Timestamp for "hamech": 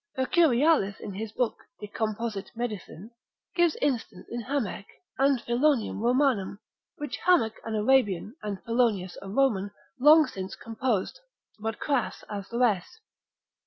4.41-4.87, 7.27-7.57